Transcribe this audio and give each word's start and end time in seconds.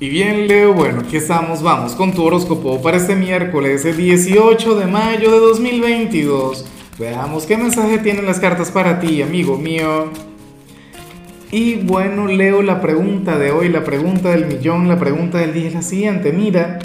Y 0.00 0.08
bien, 0.10 0.46
Leo, 0.46 0.74
bueno, 0.74 1.00
aquí 1.00 1.16
estamos, 1.16 1.60
vamos 1.60 1.96
con 1.96 2.12
tu 2.12 2.22
horóscopo 2.22 2.80
para 2.80 2.98
este 2.98 3.16
miércoles, 3.16 3.84
el 3.84 3.96
18 3.96 4.76
de 4.76 4.86
mayo 4.86 5.32
de 5.32 5.40
2022. 5.40 6.66
Veamos 7.00 7.46
qué 7.46 7.56
mensaje 7.56 7.98
tienen 7.98 8.24
las 8.24 8.38
cartas 8.38 8.70
para 8.70 9.00
ti, 9.00 9.22
amigo 9.22 9.58
mío. 9.58 10.12
Y 11.50 11.78
bueno, 11.78 12.28
Leo, 12.28 12.62
la 12.62 12.80
pregunta 12.80 13.40
de 13.40 13.50
hoy, 13.50 13.70
la 13.70 13.82
pregunta 13.82 14.30
del 14.30 14.46
millón, 14.46 14.86
la 14.86 15.00
pregunta 15.00 15.38
del 15.38 15.52
día 15.52 15.66
es 15.66 15.74
la 15.74 15.82
siguiente. 15.82 16.30
Mira, 16.30 16.78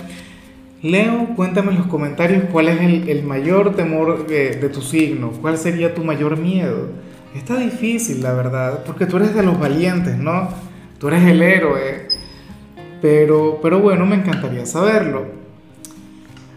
Leo, 0.82 1.36
cuéntame 1.36 1.72
en 1.72 1.78
los 1.78 1.88
comentarios 1.88 2.46
cuál 2.52 2.70
es 2.70 2.82
el, 2.82 3.24
mayor 3.26 3.76
temor 3.76 4.26
de, 4.26 4.56
de 4.56 4.70
tu 4.70 4.82
signo, 4.82 5.34
cuál 5.40 5.60
sería 5.60 5.94
tu 5.94 6.04
mayor 6.04 6.36
miedo. 6.36 6.90
Está 7.36 7.58
difícil, 7.58 8.24
la 8.24 8.34
verdad, 8.34 8.84
porque 8.88 9.06
tú 9.06 9.18
eres 9.18 9.36
de 9.36 9.44
los 9.44 9.60
valientes, 9.60 10.18
¿no? 10.18 10.50
Tú 10.98 11.10
eres 11.10 11.24
el 11.26 11.44
héroe 11.44 12.13
pero, 13.04 13.60
pero 13.62 13.82
bueno, 13.82 14.06
me 14.06 14.16
encantaría 14.16 14.66
saberlo. 14.66 15.26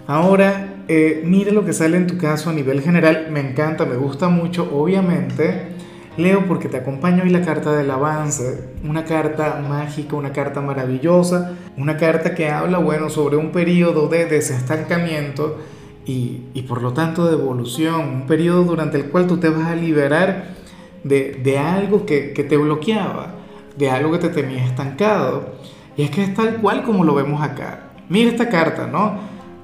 Ahora, 0.06 0.77
eh, 0.87 1.24
lo 1.50 1.64
que 1.64 1.73
sale 1.73 1.96
en 1.96 2.06
tu 2.06 2.18
caso 2.18 2.50
a 2.50 2.52
nivel 2.52 2.82
general. 2.82 3.27
Me 3.32 3.41
encanta, 3.41 3.84
me 3.84 3.96
gusta 3.96 4.28
mucho, 4.28 4.70
obviamente. 4.73 5.70
Leo 6.16 6.46
porque 6.46 6.68
te 6.68 6.77
acompaño 6.77 7.24
hoy 7.24 7.30
la 7.30 7.42
carta 7.42 7.77
del 7.77 7.90
avance, 7.90 8.70
una 8.84 9.04
carta 9.04 9.60
mágica, 9.68 10.14
una 10.14 10.30
carta 10.30 10.60
maravillosa, 10.60 11.56
una 11.77 11.96
carta 11.96 12.37
que 12.37 12.48
habla, 12.48 12.78
bueno, 12.78 13.10
sobre 13.10 13.37
un 13.37 13.51
periodo 13.51 14.06
de 14.06 14.26
desestancamiento 14.26 15.59
y, 16.04 16.42
y 16.54 16.62
por 16.62 16.80
lo 16.80 16.92
tanto 16.92 17.26
de 17.26 17.32
evolución, 17.32 18.09
un 18.09 18.26
periodo 18.28 18.62
durante 18.62 18.98
el 18.98 19.06
cual 19.06 19.26
tú 19.26 19.38
te 19.38 19.48
vas 19.48 19.66
a 19.66 19.74
liberar 19.74 20.54
de, 21.02 21.40
de 21.42 21.59
algo 21.59 22.06
que, 22.06 22.32
que 22.32 22.45
te 22.45 22.56
bloqueaba, 22.56 23.34
de 23.76 23.90
algo 23.90 24.12
que 24.12 24.18
te 24.18 24.28
tenía 24.28 24.65
estancado. 24.65 25.56
Y 25.96 26.02
es 26.02 26.10
que 26.10 26.23
es 26.23 26.34
tal 26.34 26.56
cual 26.56 26.82
como 26.82 27.05
lo 27.05 27.14
vemos 27.14 27.42
acá. 27.42 27.91
Mira 28.09 28.30
esta 28.30 28.48
carta, 28.48 28.87
¿no? 28.87 29.18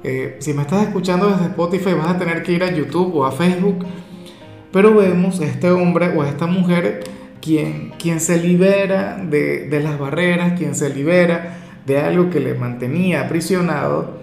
Eh, 0.05 0.37
si 0.41 0.53
me 0.53 0.63
estás 0.63 0.83
escuchando 0.83 1.29
desde 1.29 1.47
Spotify 1.47 1.95
vas 1.95 2.09
a 2.09 2.19
tener 2.19 2.43
que 2.43 2.53
ir 2.53 2.65
a 2.65 2.73
YouTube 2.73 3.15
o 3.15 3.25
a 3.25 3.33
Facebook. 3.33 3.85
Pero 4.73 4.95
vemos 4.95 5.41
a 5.41 5.45
este 5.45 5.71
hombre 5.71 6.17
o 6.17 6.23
a 6.23 6.29
esta 6.29 6.47
mujer 6.47 7.05
quien, 7.41 7.93
quien 7.99 8.21
se 8.21 8.39
libera 8.39 9.17
de, 9.19 9.69
de 9.69 9.81
las 9.81 9.99
barreras, 9.99 10.59
quien 10.59 10.75
se 10.75 10.93
libera 10.93 11.59
de 11.85 12.01
algo 12.01 12.31
que 12.31 12.41
le 12.41 12.55
mantenía 12.55 13.23
aprisionado. 13.23 14.23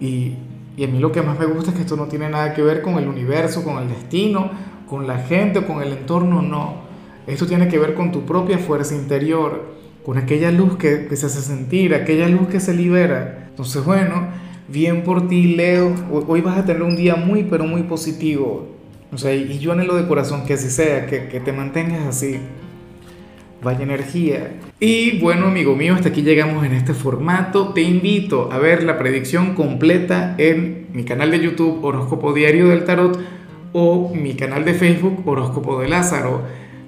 Y, 0.00 0.36
y 0.76 0.84
a 0.84 0.88
mí 0.88 0.98
lo 0.98 1.12
que 1.12 1.20
más 1.20 1.38
me 1.38 1.44
gusta 1.44 1.70
es 1.70 1.76
que 1.76 1.82
esto 1.82 1.96
no 1.96 2.06
tiene 2.06 2.30
nada 2.30 2.54
que 2.54 2.62
ver 2.62 2.80
con 2.80 2.94
el 2.94 3.06
universo, 3.06 3.62
con 3.62 3.82
el 3.82 3.88
destino, 3.88 4.50
con 4.88 5.06
la 5.06 5.18
gente, 5.18 5.64
con 5.64 5.82
el 5.82 5.92
entorno, 5.92 6.40
no. 6.40 6.88
Esto 7.26 7.46
tiene 7.46 7.68
que 7.68 7.78
ver 7.78 7.94
con 7.94 8.10
tu 8.10 8.24
propia 8.24 8.58
fuerza 8.58 8.94
interior 8.94 9.74
con 10.04 10.18
aquella 10.18 10.50
luz 10.50 10.76
que, 10.76 11.08
se 11.14 11.26
hace 11.26 11.40
sentir, 11.40 11.94
aquella 11.94 12.28
luz 12.28 12.48
que 12.48 12.60
se 12.60 12.74
libera. 12.74 13.46
Entonces, 13.50 13.84
bueno, 13.84 14.28
bien 14.68 15.02
por 15.02 15.28
ti, 15.28 15.54
Leo. 15.54 15.94
Hoy 16.10 16.40
vas 16.40 16.58
a 16.58 16.64
tener 16.64 16.82
un 16.82 16.96
día 16.96 17.16
muy, 17.16 17.44
pero 17.44 17.64
muy 17.64 17.82
positivo. 17.82 18.68
O 19.12 19.18
sea, 19.18 19.34
y 19.34 19.58
yo 19.58 19.72
anhelo 19.72 19.96
de 19.96 20.06
corazón 20.06 20.44
que 20.46 20.54
así 20.54 20.70
sea, 20.70 21.06
que, 21.06 21.28
que 21.28 21.40
te 21.40 21.52
mantengas 21.52 22.06
así. 22.06 22.38
Vaya 23.62 23.82
energía. 23.82 24.52
Y 24.78 25.18
bueno, 25.18 25.48
amigo 25.48 25.76
mío, 25.76 25.94
hasta 25.94 26.08
aquí 26.08 26.22
llegamos 26.22 26.64
en 26.64 26.72
este 26.72 26.94
formato. 26.94 27.74
Te 27.74 27.82
invito 27.82 28.50
a 28.50 28.58
ver 28.58 28.84
la 28.84 28.98
predicción 28.98 29.54
completa 29.54 30.34
en 30.38 30.86
mi 30.94 31.04
canal 31.04 31.30
de 31.30 31.40
YouTube 31.40 31.84
Horóscopo 31.84 32.32
Diario 32.32 32.68
del 32.68 32.84
Tarot 32.84 33.18
o 33.72 34.12
mi 34.14 34.34
canal 34.34 34.64
de 34.64 34.74
Facebook 34.74 35.22
Horóscopo 35.26 35.80
de 35.80 35.88
Lázaro. 35.88 36.42